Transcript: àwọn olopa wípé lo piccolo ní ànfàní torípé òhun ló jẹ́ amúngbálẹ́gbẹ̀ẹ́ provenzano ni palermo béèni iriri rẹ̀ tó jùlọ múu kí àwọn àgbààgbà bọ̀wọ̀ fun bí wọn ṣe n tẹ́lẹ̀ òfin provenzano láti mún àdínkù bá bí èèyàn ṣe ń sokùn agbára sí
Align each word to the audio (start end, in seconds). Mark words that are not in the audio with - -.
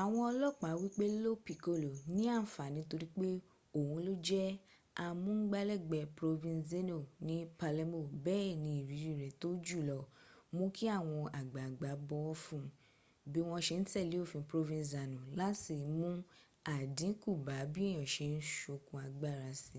àwọn 0.00 0.22
olopa 0.30 0.68
wípé 0.80 1.06
lo 1.24 1.32
piccolo 1.46 1.90
ní 2.14 2.22
ànfàní 2.38 2.80
torípé 2.90 3.28
òhun 3.78 4.00
ló 4.06 4.12
jẹ́ 4.26 4.58
amúngbálẹ́gbẹ̀ẹ́ 5.04 6.12
provenzano 6.18 6.98
ni 7.26 7.36
palermo 7.60 8.00
béèni 8.24 8.70
iriri 8.80 9.12
rẹ̀ 9.22 9.36
tó 9.40 9.48
jùlọ 9.66 9.98
múu 10.56 10.68
kí 10.76 10.84
àwọn 10.98 11.20
àgbààgbà 11.38 11.90
bọ̀wọ̀ 12.08 12.34
fun 12.44 12.64
bí 13.32 13.40
wọn 13.48 13.60
ṣe 13.66 13.76
n 13.80 13.84
tẹ́lẹ̀ 13.90 14.22
òfin 14.24 14.44
provenzano 14.50 15.18
láti 15.38 15.74
mún 15.98 16.14
àdínkù 16.74 17.30
bá 17.46 17.56
bí 17.72 17.82
èèyàn 17.92 18.06
ṣe 18.14 18.24
ń 18.34 18.38
sokùn 18.60 19.00
agbára 19.06 19.50
sí 19.64 19.78